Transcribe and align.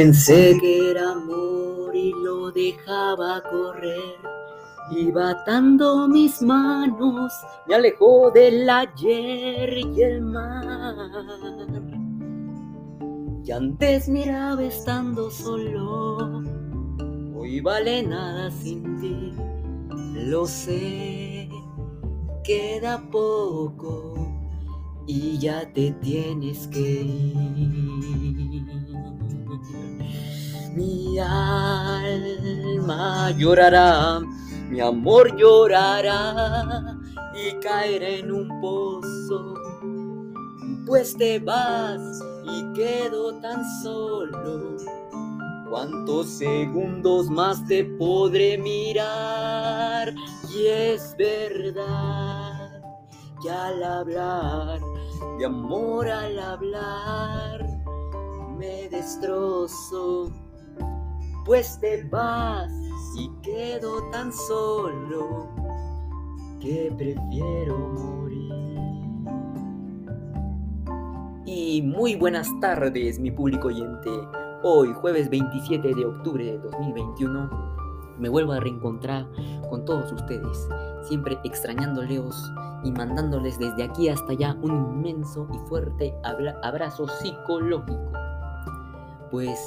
pensé 0.00 0.56
que 0.58 0.92
era 0.92 1.12
amor 1.12 1.94
y 1.94 2.10
lo 2.24 2.50
dejaba 2.52 3.42
correr. 3.42 4.16
Iba 4.90 5.30
atando 5.32 6.08
mis 6.08 6.40
manos, 6.40 7.30
me 7.66 7.74
alejó 7.74 8.30
del 8.30 8.68
ayer 8.70 9.76
y 9.76 10.02
el 10.02 10.22
mar. 10.22 10.96
Y 13.44 13.52
antes 13.52 14.08
miraba 14.08 14.62
estando 14.62 15.30
solo, 15.30 16.42
hoy 17.36 17.60
vale 17.60 18.02
nada 18.02 18.50
sin 18.50 18.98
ti, 19.00 19.34
lo 20.14 20.46
sé, 20.46 21.50
queda 22.42 23.02
poco 23.10 24.29
y 25.06 25.38
ya 25.38 25.70
te 25.72 25.92
tienes 26.02 26.66
que 26.68 27.02
ir. 27.02 28.40
Mi 30.74 31.18
alma 31.18 32.50
llorará, 33.36 34.20
mi 34.68 34.80
amor 34.80 35.36
llorará 35.36 36.96
y 37.34 37.52
caerá 37.60 38.08
en 38.08 38.30
un 38.30 38.60
pozo, 38.60 39.54
pues 40.86 41.16
te 41.16 41.40
vas 41.40 42.22
y 42.44 42.72
quedo 42.72 43.34
tan 43.40 43.64
solo. 43.82 44.76
¿Cuántos 45.68 46.28
segundos 46.28 47.28
más 47.30 47.64
te 47.66 47.84
podré 47.84 48.58
mirar? 48.58 50.12
Y 50.52 50.66
es 50.66 51.14
verdad 51.16 52.59
que 53.42 53.50
al 53.50 53.82
hablar, 53.82 54.80
de 55.38 55.46
amor 55.46 56.08
al 56.08 56.38
hablar, 56.38 57.66
me 58.58 58.88
destrozo, 58.88 60.30
pues 61.44 61.78
te 61.80 62.04
vas 62.04 62.70
y 63.16 63.30
quedo 63.42 64.10
tan 64.10 64.32
solo 64.32 65.48
que 66.60 66.92
prefiero 66.96 67.78
morir. 67.78 68.50
Y 71.46 71.82
muy 71.82 72.16
buenas 72.16 72.48
tardes, 72.60 73.18
mi 73.18 73.30
público 73.30 73.68
oyente. 73.68 74.10
Hoy, 74.62 74.92
jueves 74.92 75.30
27 75.30 75.94
de 75.94 76.04
octubre 76.04 76.44
de 76.44 76.58
2021, 76.58 77.79
me 78.20 78.28
vuelvo 78.28 78.52
a 78.52 78.60
reencontrar 78.60 79.26
con 79.68 79.84
todos 79.84 80.12
ustedes, 80.12 80.68
siempre 81.02 81.38
extrañándoles 81.44 82.20
y 82.84 82.92
mandándoles 82.92 83.58
desde 83.58 83.82
aquí 83.82 84.08
hasta 84.08 84.32
allá 84.32 84.56
un 84.62 84.70
inmenso 84.70 85.48
y 85.52 85.58
fuerte 85.68 86.14
abrazo 86.62 87.08
psicológico. 87.08 88.12
Pues 89.30 89.58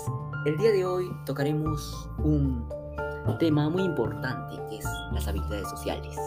el 0.46 0.58
día 0.58 0.72
de 0.72 0.86
hoy 0.86 1.12
tocaremos 1.26 2.10
un 2.24 2.68
tema 3.40 3.70
muy 3.70 3.84
importante 3.84 4.56
que 4.70 4.78
es 4.78 4.86
las 5.12 5.28
habilidades 5.28 5.70
sociales, 5.70 6.18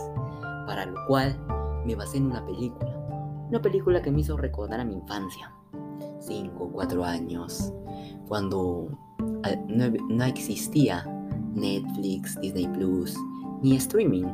para 0.66 0.87
lo 0.87 1.06
cual 1.06 1.37
me 1.84 1.94
basé 1.94 2.19
en 2.19 2.26
una 2.26 2.44
película, 2.44 2.97
una 3.48 3.60
película 3.60 4.03
que 4.03 4.10
me 4.10 4.20
hizo 4.20 4.37
recordar 4.37 4.81
a 4.81 4.84
mi 4.84 4.94
infancia, 4.94 5.53
5 6.20 6.64
o 6.64 6.72
4 6.72 7.04
años, 7.04 7.72
cuando 8.26 8.88
eh, 9.44 9.62
no, 9.69 10.25
existía 10.25 11.04
Netflix, 11.56 12.39
Disney 12.41 12.69
Plus, 12.69 13.17
ni 13.62 13.77
streaming. 13.77 14.27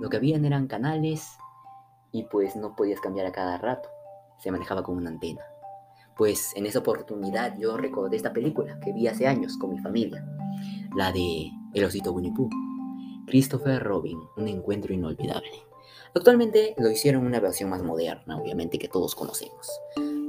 Lo 0.00 0.08
que 0.08 0.16
habían 0.16 0.44
eran 0.44 0.66
canales 0.66 1.26
y 2.12 2.24
pues 2.24 2.56
no 2.56 2.74
podías 2.74 3.00
cambiar 3.00 3.26
a 3.26 3.32
cada 3.32 3.58
rato. 3.58 3.88
Se 4.38 4.50
manejaba 4.50 4.82
con 4.82 4.96
una 4.96 5.10
antena. 5.10 5.40
Pues 6.16 6.52
en 6.56 6.66
esa 6.66 6.80
oportunidad 6.80 7.56
yo 7.58 7.76
recordé 7.76 8.16
esta 8.16 8.32
película 8.32 8.78
que 8.80 8.92
vi 8.92 9.06
hace 9.06 9.28
años 9.28 9.56
con 9.56 9.70
mi 9.70 9.78
familia, 9.78 10.26
la 10.96 11.12
de 11.12 11.48
El 11.74 11.84
osito 11.84 12.12
Winnie 12.12 12.32
Pooh. 12.34 12.50
Christopher 13.26 13.80
Robin, 13.82 14.18
un 14.36 14.48
encuentro 14.48 14.92
inolvidable. 14.92 15.62
Actualmente 16.14 16.74
lo 16.78 16.90
hicieron 16.90 17.24
una 17.24 17.38
versión 17.38 17.70
más 17.70 17.84
moderna, 17.84 18.36
obviamente 18.36 18.78
que 18.78 18.88
todos 18.88 19.14
conocemos. 19.14 19.68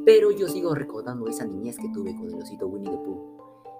Pero 0.05 0.31
yo 0.31 0.47
sigo 0.47 0.75
recordando 0.75 1.27
esa 1.27 1.45
niñez 1.45 1.77
que 1.77 1.89
tuve 1.89 2.15
con 2.15 2.27
el 2.27 2.35
osito 2.35 2.67
Winnie 2.67 2.91
the 2.91 2.97
Pooh, 2.97 3.38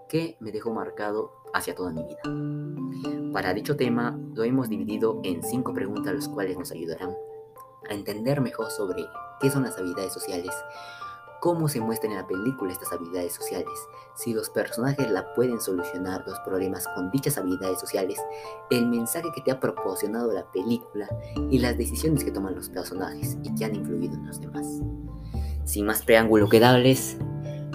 que 0.09 0.35
me 0.39 0.51
dejó 0.51 0.73
marcado 0.73 1.31
hacia 1.53 1.75
toda 1.75 1.91
mi 1.91 2.03
vida. 2.03 3.31
Para 3.31 3.53
dicho 3.53 3.77
tema 3.77 4.19
lo 4.33 4.43
hemos 4.43 4.67
dividido 4.67 5.21
en 5.23 5.41
cinco 5.43 5.73
preguntas 5.73 6.13
las 6.13 6.27
cuales 6.27 6.57
nos 6.57 6.71
ayudarán 6.71 7.15
a 7.89 7.93
entender 7.93 8.41
mejor 8.41 8.69
sobre 8.71 9.05
qué 9.39 9.49
son 9.49 9.63
las 9.63 9.77
habilidades 9.77 10.11
sociales, 10.11 10.51
cómo 11.39 11.67
se 11.69 11.79
muestran 11.79 12.11
en 12.11 12.19
la 12.19 12.27
película 12.27 12.71
estas 12.71 12.91
habilidades 12.91 13.33
sociales, 13.33 13.73
si 14.15 14.33
los 14.33 14.49
personajes 14.49 15.09
la 15.09 15.33
pueden 15.33 15.61
solucionar 15.61 16.23
los 16.27 16.39
problemas 16.39 16.87
con 16.95 17.11
dichas 17.11 17.37
habilidades 17.37 17.79
sociales, 17.79 18.19
el 18.69 18.87
mensaje 18.87 19.29
que 19.33 19.41
te 19.41 19.51
ha 19.51 19.59
proporcionado 19.59 20.33
la 20.33 20.51
película 20.51 21.07
y 21.49 21.59
las 21.59 21.77
decisiones 21.77 22.23
que 22.23 22.31
toman 22.31 22.55
los 22.55 22.69
personajes 22.69 23.37
y 23.43 23.55
que 23.55 23.65
han 23.65 23.75
influido 23.75 24.15
en 24.15 24.27
los 24.27 24.41
demás. 24.41 24.67
Sin 25.63 25.85
más 25.85 26.03
preámbulo 26.03 26.49
que 26.49 26.59
darles, 26.59 27.17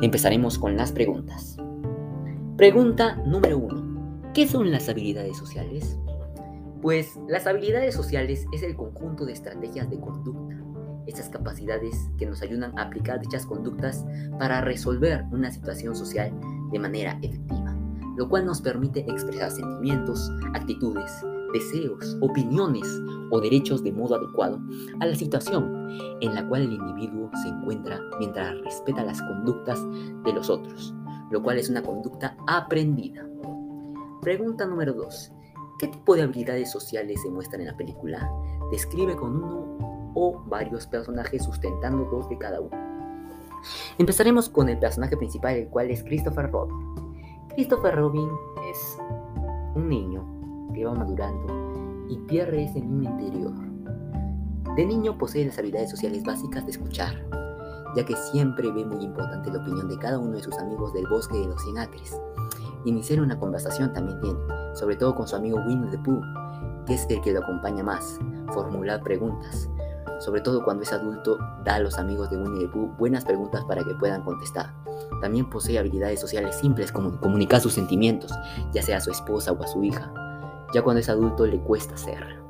empezaremos 0.03 0.59
con 0.59 0.77
las 0.77 0.93
preguntas. 0.93 1.57
Pregunta 2.57 3.17
número 3.27 3.59
1. 3.59 4.33
¿Qué 4.33 4.47
son 4.47 4.71
las 4.71 4.89
habilidades 4.89 5.37
sociales? 5.37 5.99
Pues 6.81 7.19
las 7.29 7.49
habilidades 7.49 7.97
sociales 7.97 8.47
es 8.53 8.63
el 8.63 8.77
conjunto 8.77 9.27
de 9.27 9.33
estrategias 9.33 9.91
de 9.91 9.99
conducta, 9.99 10.63
estas 11.09 11.29
capacidades 11.31 11.97
que 12.17 12.27
nos 12.27 12.43
ayudan 12.43 12.79
a 12.79 12.83
aplicar 12.83 13.21
dichas 13.21 13.45
conductas 13.45 14.07
para 14.39 14.61
resolver 14.61 15.25
una 15.33 15.51
situación 15.51 15.97
social 15.97 16.33
de 16.71 16.79
manera 16.79 17.19
efectiva, 17.23 17.77
lo 18.17 18.29
cual 18.29 18.47
nos 18.47 18.61
permite 18.61 19.01
expresar 19.01 19.51
sentimientos, 19.51 20.31
actitudes, 20.55 21.11
deseos, 21.53 22.17
opiniones 22.21 22.87
o 23.33 23.41
derechos 23.41 23.83
de 23.83 23.91
modo 23.91 24.15
adecuado 24.15 24.61
a 25.01 25.07
la 25.07 25.15
situación 25.17 25.89
en 26.21 26.33
la 26.33 26.47
cual 26.49 26.63
el 26.63 26.75
individuo 26.75 27.33
se 27.43 27.49
encuentra 27.49 28.01
mientras 28.21 28.61
respeta 28.61 29.03
las 29.03 29.21
conductas 29.23 29.81
de 30.25 30.33
los 30.33 30.49
otros, 30.49 30.95
lo 31.31 31.43
cual 31.43 31.59
es 31.59 31.69
una 31.69 31.83
conducta 31.83 32.37
aprendida. 32.47 33.27
Pregunta 34.21 34.67
número 34.67 34.93
2. 34.93 35.33
¿Qué 35.79 35.89
tipo 35.89 36.15
de 36.15 36.23
habilidades 36.23 36.71
sociales 36.71 37.21
se 37.23 37.31
muestran 37.31 37.61
en 37.63 37.67
la 37.69 37.77
película? 37.77 38.31
Describe 38.71 39.17
con 39.17 39.43
uno 39.43 40.13
o 40.15 40.43
varios 40.47 40.87
personajes 40.87 41.45
sustentando 41.45 42.05
dos 42.05 42.29
de 42.29 42.39
cada 42.39 42.61
uno. 42.61 42.77
Empezaremos 43.99 44.49
con 44.49 44.69
el 44.69 44.79
personaje 44.79 45.17
principal, 45.17 45.57
el 45.57 45.69
cual 45.69 45.91
es 45.91 46.03
Christopher 46.05 46.51
Robin. 46.51 46.77
Christopher 47.55 47.95
Robin 47.97 48.29
es 48.71 48.99
un 49.75 49.89
niño 49.89 50.25
que 50.75 50.85
va 50.85 50.95
madurando 50.95 52.07
y 52.09 52.17
pierde 52.27 52.65
ese 52.65 52.81
niño 52.81 53.11
interior. 53.11 53.53
De 54.77 54.87
niño 54.87 55.17
posee 55.19 55.47
las 55.47 55.59
habilidades 55.59 55.91
sociales 55.91 56.25
básicas 56.25 56.65
de 56.65 56.73
escuchar, 56.73 57.15
ya 57.95 58.05
que 58.05 58.17
siempre 58.17 58.71
ve 58.71 58.85
muy 58.85 59.05
importante 59.05 59.51
la 59.51 59.59
opinión 59.59 59.89
de 59.89 59.99
cada 59.99 60.19
uno 60.19 60.37
de 60.37 60.43
sus 60.43 60.57
amigos 60.59 60.93
del 60.93 61.07
bosque 61.07 61.39
de 61.39 61.47
los 61.47 61.63
100 61.63 61.79
acres. 61.79 62.21
Iniciar 62.85 63.21
una 63.21 63.39
conversación 63.39 63.93
también 63.93 64.21
tiene, 64.21 64.39
sobre 64.75 64.97
todo 64.97 65.15
con 65.15 65.27
su 65.27 65.37
amigo 65.37 65.59
Winnie 65.67 65.91
the 65.91 65.99
Pooh, 65.99 66.21
que 66.87 66.95
es 66.95 67.07
el 67.09 67.21
que 67.23 67.33
lo 67.33 67.41
acompaña 67.41 67.83
más, 67.83 68.19
formular 68.53 69.03
preguntas, 69.03 69.69
sobre 70.21 70.41
todo 70.41 70.65
cuando 70.65 70.83
es 70.85 70.93
adulto, 70.93 71.39
da 71.65 71.77
a 71.77 71.81
los 71.81 71.99
amigos 71.99 72.31
de 72.31 72.37
Winnie 72.37 72.67
the 72.67 72.73
Pooh 72.73 72.95
buenas 72.99 73.25
preguntas 73.25 73.65
para 73.65 73.85
que 73.85 73.95
puedan 73.95 74.23
contestar. 74.23 74.73
También 75.21 75.51
posee 75.51 75.79
habilidades 75.79 76.21
sociales 76.21 76.57
simples 76.57 76.93
como 76.93 77.19
comunicar 77.21 77.61
sus 77.61 77.75
sentimientos, 77.75 78.33
ya 78.73 78.83
sea 78.83 78.99
a 78.99 79.01
su 79.01 79.11
esposa 79.11 79.53
o 79.53 79.63
a 79.63 79.67
su 79.67 79.83
hija. 79.83 80.13
Ya 80.73 80.83
cuando 80.83 81.01
es 81.01 81.09
adulto 81.09 81.47
le 81.47 81.61
cuesta 81.61 81.97
ser. 81.97 82.43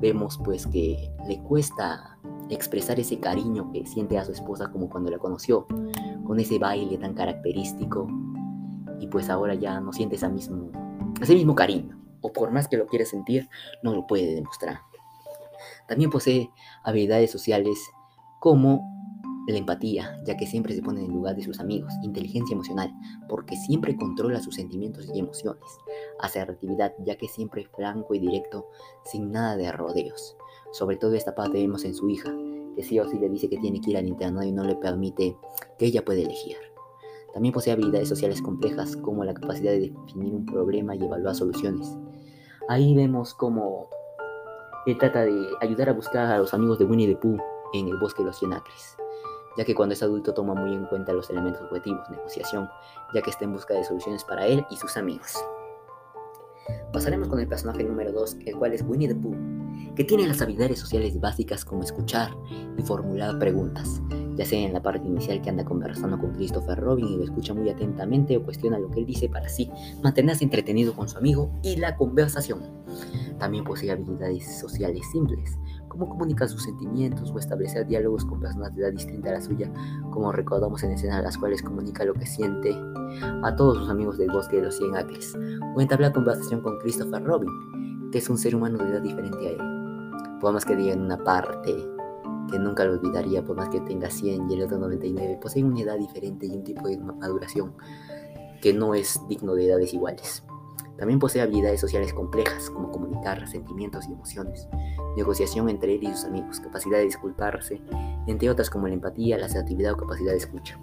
Vemos 0.00 0.38
pues 0.44 0.66
que 0.66 1.12
le 1.26 1.42
cuesta 1.42 2.18
expresar 2.54 2.98
ese 3.00 3.18
cariño 3.18 3.70
que 3.72 3.86
siente 3.86 4.18
a 4.18 4.24
su 4.24 4.32
esposa 4.32 4.70
como 4.70 4.88
cuando 4.88 5.10
la 5.10 5.18
conoció, 5.18 5.66
con 6.24 6.38
ese 6.40 6.58
baile 6.58 6.98
tan 6.98 7.14
característico. 7.14 8.08
Y 9.00 9.06
pues 9.08 9.30
ahora 9.30 9.54
ya 9.54 9.80
no 9.80 9.92
siente 9.92 10.16
ese 10.16 10.28
mismo, 10.28 10.70
ese 11.20 11.34
mismo 11.34 11.54
cariño, 11.54 11.98
o 12.20 12.32
por 12.32 12.50
más 12.50 12.68
que 12.68 12.76
lo 12.76 12.86
quiera 12.86 13.04
sentir, 13.04 13.48
no 13.82 13.94
lo 13.94 14.06
puede 14.06 14.34
demostrar. 14.34 14.80
También 15.88 16.10
posee 16.10 16.50
habilidades 16.84 17.30
sociales 17.30 17.78
como 18.40 18.92
la 19.48 19.58
empatía, 19.58 20.20
ya 20.24 20.36
que 20.36 20.46
siempre 20.46 20.74
se 20.74 20.82
pone 20.82 21.00
en 21.00 21.06
el 21.06 21.12
lugar 21.12 21.34
de 21.34 21.42
sus 21.42 21.58
amigos, 21.58 21.92
inteligencia 22.02 22.54
emocional, 22.54 22.92
porque 23.28 23.56
siempre 23.56 23.96
controla 23.96 24.40
sus 24.40 24.54
sentimientos 24.54 25.08
y 25.12 25.18
emociones, 25.18 25.64
asertividad, 26.20 26.92
ya 27.04 27.16
que 27.16 27.28
siempre 27.28 27.62
es 27.62 27.68
franco 27.68 28.14
y 28.14 28.20
directo, 28.20 28.68
sin 29.04 29.32
nada 29.32 29.56
de 29.56 29.72
rodeos. 29.72 30.36
Sobre 30.72 30.96
todo 30.96 31.14
esta 31.14 31.34
parte 31.34 31.58
vemos 31.58 31.84
en 31.84 31.94
su 31.94 32.08
hija, 32.08 32.34
que 32.74 32.82
sí 32.82 32.98
o 32.98 33.06
sí 33.06 33.18
le 33.18 33.28
dice 33.28 33.48
que 33.48 33.58
tiene 33.58 33.80
que 33.80 33.90
ir 33.90 33.96
al 33.96 34.08
internado 34.08 34.46
y 34.46 34.52
no 34.52 34.64
le 34.64 34.74
permite 34.74 35.36
que 35.78 35.86
ella 35.86 36.04
pueda 36.04 36.20
elegir. 36.20 36.56
También 37.32 37.52
posee 37.52 37.72
habilidades 37.72 38.08
sociales 38.08 38.42
complejas, 38.42 38.96
como 38.96 39.24
la 39.24 39.34
capacidad 39.34 39.72
de 39.72 39.90
definir 39.90 40.34
un 40.34 40.44
problema 40.44 40.94
y 40.94 41.04
evaluar 41.04 41.34
soluciones. 41.34 41.96
Ahí 42.68 42.94
vemos 42.94 43.34
cómo 43.34 43.88
él 44.86 44.98
trata 44.98 45.24
de 45.24 45.46
ayudar 45.60 45.88
a 45.90 45.92
buscar 45.92 46.26
a 46.26 46.38
los 46.38 46.52
amigos 46.54 46.78
de 46.78 46.84
Winnie 46.84 47.08
the 47.08 47.16
Pooh 47.16 47.38
en 47.72 47.88
el 47.88 47.96
bosque 47.98 48.22
de 48.22 48.26
los 48.26 48.38
Cien 48.38 48.52
ya 49.56 49.64
que 49.64 49.74
cuando 49.74 49.92
es 49.92 50.02
adulto 50.02 50.32
toma 50.32 50.54
muy 50.54 50.74
en 50.74 50.86
cuenta 50.86 51.12
los 51.12 51.28
elementos 51.30 51.62
objetivos, 51.62 52.08
negociación, 52.10 52.68
ya 53.14 53.22
que 53.22 53.30
está 53.30 53.44
en 53.44 53.52
busca 53.52 53.74
de 53.74 53.84
soluciones 53.84 54.24
para 54.24 54.46
él 54.46 54.64
y 54.70 54.76
sus 54.76 54.96
amigos. 54.96 55.44
Pasaremos 56.92 57.28
con 57.28 57.40
el 57.40 57.48
personaje 57.48 57.84
número 57.84 58.12
2, 58.12 58.36
el 58.46 58.56
cual 58.56 58.72
es 58.72 58.82
Winnie 58.82 59.08
the 59.08 59.14
Pooh, 59.14 59.36
que 59.94 60.04
tiene 60.04 60.26
las 60.26 60.40
habilidades 60.40 60.78
sociales 60.78 61.20
básicas 61.20 61.64
como 61.64 61.82
escuchar 61.82 62.30
y 62.78 62.82
formular 62.82 63.38
preguntas, 63.38 64.00
ya 64.36 64.46
sea 64.46 64.60
en 64.60 64.72
la 64.72 64.82
parte 64.82 65.06
inicial 65.06 65.42
que 65.42 65.50
anda 65.50 65.64
conversando 65.64 66.18
con 66.18 66.32
Christopher 66.32 66.78
Robin 66.78 67.06
y 67.06 67.16
lo 67.16 67.24
escucha 67.24 67.52
muy 67.54 67.68
atentamente 67.68 68.36
o 68.36 68.42
cuestiona 68.42 68.78
lo 68.78 68.90
que 68.90 69.00
él 69.00 69.06
dice 69.06 69.28
para 69.28 69.46
así 69.46 69.70
mantenerse 70.02 70.44
entretenido 70.44 70.94
con 70.94 71.08
su 71.08 71.18
amigo 71.18 71.52
y 71.62 71.76
la 71.76 71.96
conversación. 71.96 72.60
También 73.38 73.64
posee 73.64 73.90
habilidades 73.90 74.60
sociales 74.60 75.02
simples, 75.10 75.58
como 75.88 76.08
comunicar 76.08 76.48
sus 76.48 76.62
sentimientos 76.62 77.30
o 77.30 77.38
establecer 77.38 77.86
diálogos 77.86 78.24
con 78.24 78.40
personas 78.40 78.74
de 78.74 78.82
edad 78.82 78.92
distinta 78.92 79.28
a 79.28 79.32
la 79.34 79.40
suya, 79.42 79.70
como 80.10 80.32
recordamos 80.32 80.82
en 80.84 80.92
escenas 80.92 81.18
en 81.18 81.24
las 81.24 81.36
cuales 81.36 81.62
comunica 81.62 82.04
lo 82.04 82.14
que 82.14 82.24
siente 82.24 82.74
a 83.42 83.54
todos 83.56 83.78
sus 83.78 83.90
amigos 83.90 84.16
del 84.16 84.30
bosque 84.30 84.56
de 84.56 84.62
los 84.62 84.76
100 84.76 84.96
acres, 84.96 85.36
o 85.76 85.80
entablar 85.80 86.12
conversación 86.12 86.62
con 86.62 86.78
Christopher 86.78 87.22
Robin, 87.24 87.50
que 88.10 88.18
es 88.18 88.30
un 88.30 88.38
ser 88.38 88.54
humano 88.54 88.78
de 88.78 88.90
edad 88.90 89.02
diferente 89.02 89.48
a 89.48 89.50
él. 89.50 89.71
Por 90.42 90.52
más 90.52 90.64
que 90.64 90.74
diga 90.74 90.92
en 90.92 91.02
una 91.02 91.18
parte 91.18 91.72
que 92.50 92.58
nunca 92.58 92.84
lo 92.84 92.94
olvidaría, 92.94 93.44
por 93.44 93.56
más 93.56 93.68
que 93.68 93.80
tenga 93.80 94.10
100 94.10 94.50
y 94.50 94.54
el 94.54 94.64
otro 94.64 94.76
99, 94.76 95.38
posee 95.40 95.62
una 95.62 95.80
edad 95.80 95.96
diferente 95.96 96.46
y 96.46 96.50
un 96.50 96.64
tipo 96.64 96.88
de 96.88 96.98
maduración 96.98 97.74
que 98.60 98.74
no 98.74 98.92
es 98.92 99.20
digno 99.28 99.54
de 99.54 99.68
edades 99.68 99.94
iguales. 99.94 100.42
También 100.98 101.20
posee 101.20 101.42
habilidades 101.42 101.80
sociales 101.80 102.12
complejas, 102.12 102.70
como 102.70 102.90
comunicar 102.90 103.46
sentimientos 103.46 104.08
y 104.08 104.14
emociones, 104.14 104.68
negociación 105.16 105.68
entre 105.68 105.94
él 105.94 106.02
y 106.02 106.08
sus 106.08 106.24
amigos, 106.24 106.58
capacidad 106.58 106.98
de 106.98 107.04
disculparse, 107.04 107.80
entre 108.26 108.50
otras 108.50 108.68
como 108.68 108.88
la 108.88 108.94
empatía, 108.94 109.38
la 109.38 109.46
asertividad 109.46 109.92
o 109.92 109.96
capacidad 109.96 110.32
de 110.32 110.38
escucha. 110.38 110.76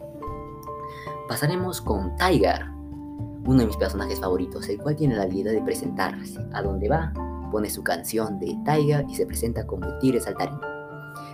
Pasaremos 1.28 1.82
con 1.82 2.16
Tiger, 2.16 2.66
uno 3.46 3.60
de 3.60 3.66
mis 3.66 3.78
personajes 3.78 4.22
favoritos, 4.22 4.70
el 4.70 4.80
cual 4.80 4.96
tiene 4.96 5.18
la 5.18 5.24
habilidad 5.24 5.52
de 5.52 5.62
presentarse. 5.62 6.40
A 6.54 6.62
donde 6.62 6.88
va, 6.88 7.14
pone 7.50 7.70
su 7.70 7.84
canción 7.84 8.40
de 8.40 8.58
Tiger 8.66 9.06
y 9.10 9.16
se 9.16 9.26
presenta 9.26 9.66
como 9.66 9.86
el 9.86 10.00
tigre 10.00 10.20
saltarín. 10.20 10.60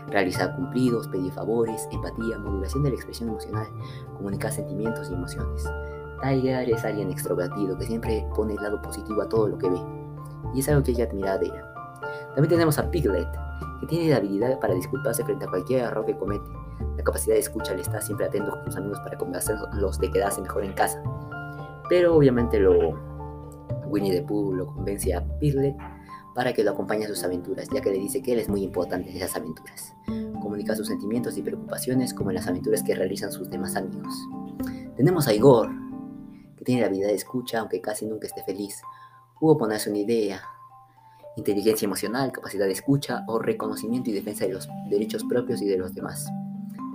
Realizar 0.08 0.56
cumplidos, 0.56 1.08
pedir 1.08 1.32
favores, 1.32 1.88
empatía, 1.92 2.38
modulación 2.38 2.84
de 2.84 2.90
la 2.90 2.96
expresión 2.96 3.30
emocional, 3.30 3.68
comunicar 4.18 4.52
sentimientos 4.52 5.10
y 5.10 5.14
emociones. 5.14 5.64
Tiger 6.22 6.70
es 6.70 6.84
alguien 6.86 7.10
extrovertido 7.12 7.78
que 7.78 7.86
siempre 7.86 8.26
pone 8.36 8.54
el 8.54 8.62
lado 8.62 8.82
positivo 8.82 9.22
a 9.22 9.30
todo 9.30 9.48
lo 9.48 9.58
que 9.58 9.70
ve. 9.70 9.80
Y 10.54 10.60
es 10.60 10.70
algo 10.70 10.84
que 10.84 10.92
ella 10.92 11.06
admira 11.06 11.38
de 11.38 11.48
él. 11.48 11.64
También 12.36 12.50
tenemos 12.50 12.78
a 12.78 12.90
Piglet, 12.90 13.28
que 13.80 13.88
tiene 13.88 14.10
la 14.10 14.18
habilidad 14.18 14.60
para 14.60 14.74
disculparse 14.74 15.24
frente 15.24 15.46
a 15.46 15.50
cualquier 15.50 15.86
error 15.86 16.06
que 16.06 16.18
comete. 16.18 16.46
La 16.98 17.04
capacidad 17.04 17.36
de 17.36 17.42
escucha 17.42 17.74
le 17.74 17.82
está 17.82 18.02
siempre 18.02 18.26
atento 18.26 18.52
con 18.52 18.66
sus 18.66 18.78
amigos 18.78 19.00
para 19.00 19.18
convencerlos 19.18 20.00
de 20.00 20.12
quedarse 20.12 20.42
mejor 20.42 20.64
en 20.64 20.74
casa. 20.74 21.02
Pero 21.90 22.16
obviamente 22.16 22.60
lo 22.60 23.00
Winnie 23.88 24.12
the 24.12 24.24
Pooh 24.24 24.54
lo 24.54 24.68
convence 24.68 25.14
a 25.14 25.22
Piglet 25.40 25.76
para 26.36 26.54
que 26.54 26.66
lo 26.66 26.72
acompañe 26.72 27.06
a 27.06 27.08
sus 27.08 27.24
aventuras, 27.24 27.70
ya 27.74 27.82
que 27.82 27.90
le 27.90 27.98
dice 27.98 28.22
que 28.22 28.34
él 28.34 28.40
es 28.40 28.50
muy 28.50 28.62
importante 28.62 29.10
en 29.10 29.16
esas 29.16 29.38
aventuras. 29.38 29.94
Comunica 30.42 30.76
sus 30.76 30.88
sentimientos 30.88 31.38
y 31.38 31.42
preocupaciones 31.42 32.14
como 32.14 32.30
en 32.30 32.36
las 32.36 32.48
aventuras 32.48 32.84
que 32.84 32.94
realizan 32.94 33.32
sus 33.32 33.50
demás 33.50 33.78
amigos. 33.78 34.14
Tenemos 34.98 35.28
a 35.30 35.34
Igor, 35.34 35.70
que 36.58 36.66
tiene 36.66 36.82
la 36.82 36.88
habilidad 36.88 37.08
de 37.08 37.16
escucha 37.16 37.60
aunque 37.60 37.80
casi 37.80 38.06
nunca 38.06 38.28
esté 38.28 38.44
feliz. 38.44 38.82
Hubo 39.40 39.58
ponerse 39.58 39.90
una 39.90 40.00
idea, 40.00 40.44
inteligencia 41.38 41.86
emocional, 41.86 42.34
capacidad 42.34 42.66
de 42.66 42.74
escucha 42.74 43.24
o 43.28 43.40
reconocimiento 43.40 44.10
y 44.10 44.14
defensa 44.14 44.46
de 44.46 44.54
los 44.54 44.68
derechos 44.90 45.24
propios 45.24 45.62
y 45.62 45.68
de 45.68 45.78
los 45.78 45.96
demás. 45.96 46.30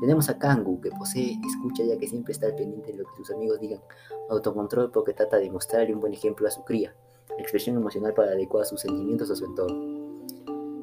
Tenemos 0.00 0.28
a 0.28 0.38
Kangu, 0.38 0.82
que 0.82 0.90
posee 0.90 1.38
escucha 1.46 1.82
ya 1.84 1.98
que 1.98 2.08
siempre 2.08 2.32
está 2.32 2.46
al 2.46 2.54
pendiente 2.54 2.92
de 2.92 2.98
lo 2.98 3.04
que 3.04 3.16
sus 3.16 3.30
amigos 3.30 3.58
digan, 3.58 3.80
autocontrol 4.28 4.90
porque 4.90 5.14
trata 5.14 5.38
de 5.38 5.50
mostrarle 5.50 5.94
un 5.94 6.00
buen 6.00 6.12
ejemplo 6.12 6.46
a 6.46 6.50
su 6.50 6.62
cría, 6.64 6.94
expresión 7.38 7.76
emocional 7.76 8.14
para 8.14 8.32
adecuar 8.32 8.66
sus 8.66 8.80
sentimientos 8.80 9.30
a 9.30 9.36
su 9.36 9.44
entorno. 9.44 10.00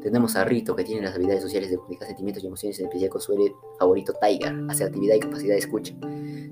Tenemos 0.01 0.35
a 0.35 0.45
Rito, 0.45 0.75
que 0.75 0.83
tiene 0.83 1.01
las 1.01 1.15
habilidades 1.15 1.43
sociales 1.43 1.69
de 1.69 1.77
comunicar 1.77 2.07
sentimientos 2.07 2.43
y 2.43 2.47
emociones, 2.47 2.79
en 2.79 2.85
especial 2.85 3.09
con 3.09 3.19
su 3.19 3.35
favorito 3.77 4.13
Tiger, 4.21 4.55
asertividad 4.69 5.15
y 5.15 5.19
capacidad 5.19 5.53
de 5.53 5.59
escucha. 5.59 5.95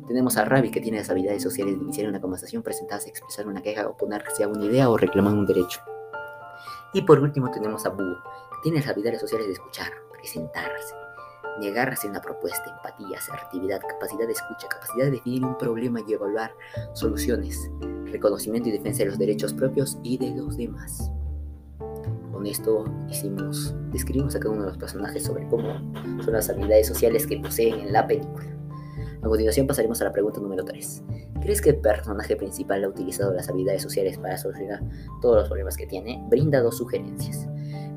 Tenemos 0.07 0.35
a 0.37 0.45
Ravi, 0.45 0.71
que 0.71 0.81
tiene 0.81 0.97
las 0.97 1.09
habilidades 1.09 1.43
sociales 1.43 1.77
de 1.77 1.83
iniciar 1.83 2.09
una 2.09 2.19
conversación, 2.19 2.63
presentarse, 2.63 3.09
expresar 3.09 3.47
una 3.47 3.61
queja, 3.61 3.87
oponerse 3.87 4.43
a 4.43 4.47
una 4.47 4.65
idea 4.65 4.89
o 4.89 4.97
reclamar 4.97 5.33
un 5.33 5.45
derecho. 5.45 5.79
Y 6.93 7.03
por 7.03 7.19
último 7.19 7.49
tenemos 7.51 7.85
a 7.85 7.89
Boo, 7.89 8.15
que 8.51 8.57
tiene 8.63 8.79
las 8.79 8.89
habilidades 8.89 9.21
sociales 9.21 9.47
de 9.47 9.53
escuchar, 9.53 9.91
presentarse, 10.11 10.95
negarse 11.59 12.07
una 12.07 12.21
propuesta, 12.21 12.63
empatía, 12.69 13.17
asertividad, 13.17 13.79
capacidad 13.79 14.27
de 14.27 14.33
escucha, 14.33 14.67
capacidad 14.67 15.05
de 15.05 15.11
definir 15.11 15.45
un 15.45 15.57
problema 15.57 16.01
y 16.05 16.13
evaluar 16.13 16.53
soluciones, 16.93 17.69
reconocimiento 18.11 18.69
y 18.69 18.73
defensa 18.73 18.99
de 18.99 19.09
los 19.09 19.17
derechos 19.17 19.53
propios 19.53 19.97
y 20.03 20.17
de 20.17 20.31
los 20.35 20.57
demás. 20.57 21.11
Con 22.31 22.45
esto 22.45 22.85
hicimos, 23.09 23.75
describimos 23.91 24.35
a 24.35 24.39
cada 24.39 24.53
uno 24.53 24.63
de 24.63 24.69
los 24.69 24.77
personajes 24.77 25.23
sobre 25.23 25.47
cómo 25.47 25.69
son 26.23 26.33
las 26.33 26.49
habilidades 26.49 26.87
sociales 26.87 27.25
que 27.25 27.37
poseen 27.37 27.79
en 27.79 27.93
la 27.93 28.05
película. 28.05 28.45
A 29.21 29.27
continuación 29.27 29.65
pasaremos 29.65 29.99
a 30.01 30.05
la 30.05 30.11
pregunta 30.11 30.39
número 30.39 30.63
3. 30.63 31.03
¿Crees 31.41 31.61
que 31.61 31.71
el 31.71 31.77
personaje 31.77 32.35
principal 32.35 32.83
ha 32.83 32.89
utilizado 32.89 33.33
las 33.33 33.49
habilidades 33.49 33.81
sociales 33.81 34.17
para 34.17 34.37
solucionar 34.37 34.83
todos 35.21 35.37
los 35.37 35.47
problemas 35.47 35.77
que 35.77 35.87
tiene? 35.87 36.23
Brinda 36.29 36.61
dos 36.61 36.77
sugerencias. 36.77 37.47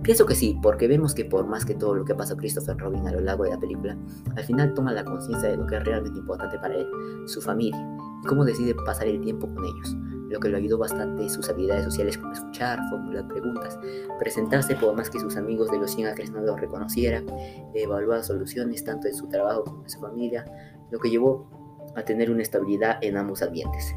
Pienso 0.03 0.25
que 0.25 0.35
sí, 0.35 0.59
porque 0.63 0.89
vemos 0.89 1.15
que 1.15 1.27
por 1.27 1.47
más 1.47 1.67
que 1.67 1.75
todo 1.75 1.95
lo 1.95 2.05
que 2.05 2.15
pasa 2.15 2.33
a 2.33 2.37
Christopher 2.37 2.79
Robin 2.79 3.07
a 3.07 3.13
lo 3.13 3.21
largo 3.21 3.45
de 3.45 3.51
la 3.51 3.59
película, 3.59 3.99
al 4.37 4.45
final 4.45 4.73
toma 4.73 4.93
la 4.93 5.05
conciencia 5.05 5.51
de 5.51 5.57
lo 5.59 5.67
que 5.67 5.77
es 5.77 5.85
realmente 5.85 6.19
importante 6.19 6.59
para 6.59 6.77
él, 6.77 6.87
su 7.27 7.43
familia, 7.43 7.98
y 8.23 8.27
cómo 8.27 8.45
decide 8.45 8.75
pasar 8.75 9.07
el 9.07 9.21
tiempo 9.21 9.53
con 9.53 9.65
ellos. 9.65 9.97
Lo 10.29 10.41
que 10.41 10.49
lo 10.49 10.59
ayudó 10.59 10.77
bastante 10.77 11.29
sus 11.31 11.49
habilidades 11.49 11.85
sociales 11.85 12.19
como 12.19 12.33
escuchar, 12.33 12.79
formular 12.91 13.27
preguntas, 13.29 13.79
presentarse 14.19 14.75
por 14.77 14.95
más 14.95 15.09
que 15.09 15.19
sus 15.19 15.37
amigos 15.37 15.71
de 15.71 15.79
los 15.79 15.91
100 15.93 16.09
acres 16.09 16.31
no 16.31 16.41
lo 16.41 16.57
reconocieran, 16.57 17.27
evaluar 17.75 18.23
soluciones 18.23 18.85
tanto 18.85 19.09
en 19.09 19.15
su 19.15 19.29
trabajo 19.29 19.65
como 19.65 19.85
en 19.85 19.91
su 19.91 20.01
familia, 20.01 20.45
lo 20.91 20.99
que 20.99 21.09
llevó 21.09 21.49
a 21.97 22.03
tener 22.03 22.31
una 22.31 22.43
estabilidad 22.43 22.99
en 23.01 23.17
ambos 23.17 23.43
ambientes. 23.43 23.95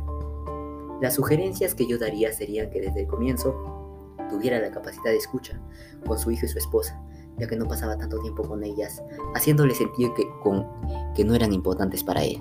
Las 1.01 1.15
sugerencias 1.15 1.75
que 1.75 1.87
yo 1.87 1.97
daría 1.97 2.31
serían 2.31 2.69
que 2.69 2.79
desde 2.79 3.01
el 3.01 3.07
comienzo 3.07 4.15
tuviera 4.29 4.59
la 4.59 4.71
capacidad 4.71 5.11
de 5.11 5.17
escucha 5.17 5.59
con 6.05 6.17
su 6.17 6.31
hijo 6.31 6.45
y 6.45 6.49
su 6.49 6.57
esposa, 6.57 7.01
ya 7.37 7.47
que 7.47 7.55
no 7.55 7.67
pasaba 7.67 7.97
tanto 7.97 8.19
tiempo 8.19 8.43
con 8.43 8.63
ellas, 8.63 9.03
haciéndole 9.35 9.73
sentir 9.75 10.11
que, 10.13 11.23
no 11.23 11.35
eran 11.35 11.53
importantes 11.53 12.03
para 12.03 12.23
él. 12.23 12.39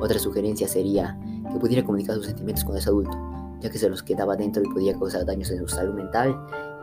Otra 0.00 0.18
sugerencia 0.18 0.68
sería 0.68 1.18
que 1.50 1.58
pudiera 1.58 1.84
comunicar 1.84 2.16
sus 2.16 2.26
sentimientos 2.26 2.64
cuando 2.64 2.80
es 2.80 2.86
adulto, 2.86 3.16
ya 3.60 3.70
que 3.70 3.78
se 3.78 3.88
los 3.88 4.02
quedaba 4.02 4.36
dentro 4.36 4.62
y 4.62 4.68
podía 4.68 4.92
causar 4.94 5.24
daños 5.24 5.50
en 5.50 5.58
su 5.58 5.68
salud 5.68 5.94
mental 5.94 6.36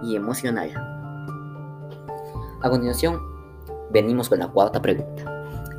y 0.04 0.16
emocional. 0.16 0.72
A 2.62 2.70
continuación, 2.70 3.20
venimos 3.92 4.30
con 4.30 4.40
la 4.40 4.48
cuarta 4.48 4.82
pregunta. 4.82 5.26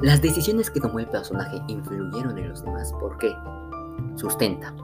Las 0.00 0.20
decisiones 0.20 0.70
que 0.70 0.80
tomó 0.80 0.98
el 0.98 1.06
personaje 1.08 1.60
influyeron 1.68 2.36
en 2.36 2.48
los 2.48 2.64
demás. 2.64 2.92
¿Por 2.94 3.16
qué? 3.18 3.32
Sustenta. 4.16 4.74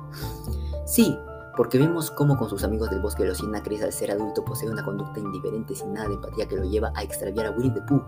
Sí, 0.87 1.19
porque 1.59 1.77
vemos 1.77 2.13
cómo 2.13 2.39
con 2.39 2.49
sus 2.49 2.63
amigos 2.63 2.89
del 2.89 3.01
bosque 3.01 3.25
de 3.25 3.31
los 3.31 3.43
acres 3.53 3.83
al 3.83 3.93
ser 3.93 4.13
adulto 4.13 4.45
posee 4.45 4.71
una 4.71 4.85
conducta 4.85 5.19
indiferente 5.19 5.75
sin 5.75 5.93
nada 5.93 6.07
de 6.07 6.15
empatía 6.15 6.47
que 6.47 6.55
lo 6.55 6.63
lleva 6.63 6.93
a 6.95 7.03
extraviar 7.03 7.47
a 7.47 7.51
Winnie 7.51 7.73
the 7.73 7.81
Pooh 7.83 8.01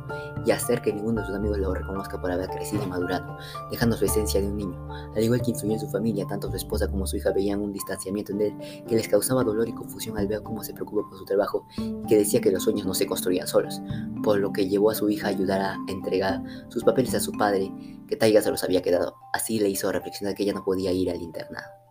y 0.47 0.52
hacer 0.52 0.80
que 0.80 0.92
ninguno 0.92 1.21
de 1.21 1.26
sus 1.26 1.35
amigos 1.35 1.59
lo 1.59 1.75
reconozca 1.75 2.21
por 2.21 2.30
haber 2.30 2.49
crecido 2.49 2.85
y 2.85 2.87
madurado, 2.87 3.37
dejando 3.69 3.97
su 3.97 4.04
esencia 4.04 4.40
de 4.40 4.47
un 4.47 4.57
niño. 4.57 4.88
Al 5.16 5.25
igual 5.25 5.42
que 5.42 5.50
influyó 5.50 5.75
en 5.75 5.80
su 5.80 5.88
familia, 5.88 6.28
tanto 6.28 6.49
su 6.49 6.54
esposa 6.59 6.88
como 6.88 7.09
su 7.09 7.16
hija 7.16 7.33
veían 7.33 7.61
un 7.61 7.73
distanciamiento 7.73 8.30
en 8.30 8.40
él 8.40 8.85
que 8.87 8.95
les 8.95 9.09
causaba 9.09 9.42
dolor 9.42 9.69
y 9.69 9.73
confusión 9.73 10.16
al 10.16 10.28
ver 10.28 10.45
cómo 10.45 10.62
se 10.62 10.73
preocupa 10.73 11.09
por 11.09 11.19
su 11.19 11.25
trabajo 11.25 11.66
y 11.76 12.07
que 12.07 12.19
decía 12.19 12.40
que 12.40 12.52
los 12.52 12.62
sueños 12.62 12.87
no 12.87 12.95
se 12.95 13.09
construían 13.09 13.49
solos, 13.49 13.83
por 14.23 14.38
lo 14.38 14.52
que 14.52 14.69
llevó 14.69 14.90
a 14.90 14.95
su 14.95 15.11
hija 15.11 15.26
a 15.26 15.30
ayudar 15.30 15.61
a 15.61 15.76
entregar 15.88 16.40
sus 16.69 16.85
papeles 16.85 17.16
a 17.16 17.21
su 17.21 17.33
padre, 17.33 17.73
que 18.07 18.14
Taiga 18.14 18.42
se 18.42 18.50
los 18.52 18.62
había 18.62 18.80
quedado. 18.80 19.16
Así 19.33 19.59
le 19.59 19.69
hizo 19.69 19.90
reflexionar 19.90 20.37
que 20.37 20.45
ella 20.45 20.52
no 20.52 20.62
podía 20.62 20.92
ir 20.92 21.11
al 21.11 21.21
internado. 21.21 21.90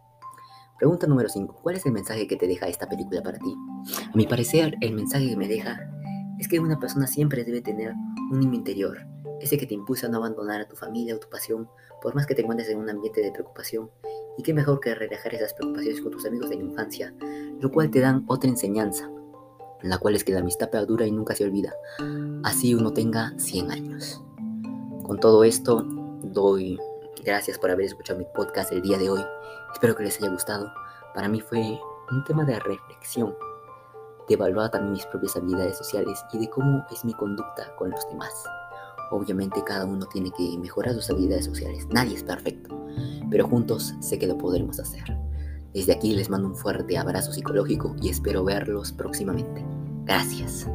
Pregunta 0.80 1.08
número 1.08 1.28
5. 1.28 1.60
¿Cuál 1.62 1.76
es 1.76 1.86
el 1.86 1.92
mensaje 1.92 2.26
que 2.26 2.38
te 2.38 2.48
deja 2.48 2.70
esta 2.70 2.88
película 2.88 3.22
para 3.22 3.38
ti? 3.38 3.54
A 4.14 4.16
mi 4.16 4.26
parecer, 4.26 4.76
el 4.80 4.94
mensaje 4.94 5.28
que 5.28 5.36
me 5.36 5.50
deja 5.50 5.78
es 6.40 6.48
que 6.48 6.58
una 6.58 6.80
persona 6.80 7.06
siempre 7.06 7.44
debe 7.44 7.60
tener 7.60 7.94
un 8.32 8.40
niño 8.40 8.54
interior, 8.54 8.98
ese 9.42 9.58
que 9.58 9.66
te 9.66 9.74
impulsa 9.74 10.08
a 10.08 10.10
no 10.10 10.20
abandonar 10.20 10.62
a 10.62 10.68
tu 10.70 10.78
familia 10.78 11.16
o 11.16 11.20
tu 11.20 11.28
pasión, 11.28 11.68
por 12.02 12.16
más 12.16 12.26
que 12.26 12.34
te 12.34 12.44
encuentres 12.44 12.70
en 12.70 12.78
un 12.78 12.90
ambiente 12.90 13.22
de 13.22 13.30
preocupación. 13.34 13.92
Y 14.38 14.44
qué 14.44 14.54
mejor 14.54 14.80
que 14.80 14.96
relajar 14.96 15.36
esas 15.36 15.54
preocupaciones 15.54 16.00
con 16.00 16.14
tus 16.14 16.26
amigos 16.26 16.50
de 16.50 16.56
la 16.56 16.64
infancia, 16.64 17.14
lo 17.60 17.70
cual 17.72 17.92
te 17.92 18.00
dan 18.00 18.24
otra 18.28 18.50
enseñanza, 18.50 19.12
la 19.82 19.98
cual 19.98 20.16
es 20.16 20.24
que 20.24 20.32
la 20.32 20.40
amistad 20.40 20.70
perdura 20.70 21.06
y 21.06 21.12
nunca 21.12 21.36
se 21.36 21.44
olvida, 21.44 21.74
así 22.46 22.74
uno 22.74 22.94
tenga 22.94 23.34
100 23.38 23.72
años. 23.72 24.24
Con 25.04 25.20
todo 25.20 25.44
esto, 25.44 25.84
doy 26.24 26.80
Gracias 27.24 27.58
por 27.58 27.70
haber 27.70 27.86
escuchado 27.86 28.18
mi 28.18 28.26
podcast 28.34 28.72
el 28.72 28.82
día 28.82 28.98
de 28.98 29.10
hoy. 29.10 29.22
Espero 29.74 29.96
que 29.96 30.04
les 30.04 30.18
haya 30.18 30.30
gustado. 30.30 30.72
Para 31.14 31.28
mí 31.28 31.42
fue 31.42 31.80
un 32.12 32.24
tema 32.26 32.44
de 32.44 32.60
reflexión, 32.60 33.36
de 34.28 34.34
evaluar 34.34 34.72
también 34.72 34.94
mis 34.94 35.06
propias 35.06 35.36
habilidades 35.36 35.78
sociales 35.78 36.24
y 36.34 36.40
de 36.40 36.50
cómo 36.50 36.86
es 36.92 37.04
mi 37.06 37.14
conducta 37.14 37.76
con 37.76 37.90
los 37.92 38.08
demás. 38.10 38.46
Obviamente 39.12 39.64
cada 39.64 39.86
uno 39.86 40.06
tiene 40.06 40.32
que 40.32 40.58
mejorar 40.58 40.94
sus 40.94 41.10
habilidades 41.10 41.46
sociales. 41.46 41.88
Nadie 41.90 42.16
es 42.16 42.24
perfecto, 42.24 42.80
pero 43.30 43.48
juntos 43.48 43.94
sé 44.00 44.20
que 44.20 44.28
lo 44.28 44.38
podremos 44.38 44.80
hacer. 44.80 45.18
Desde 45.74 45.94
aquí 45.94 46.16
les 46.16 46.30
mando 46.30 46.48
un 46.48 46.56
fuerte 46.56 46.98
abrazo 46.98 47.32
psicológico 47.32 47.96
y 48.02 48.10
espero 48.10 48.44
verlos 48.44 48.92
próximamente. 48.92 49.66
Gracias. 50.06 50.68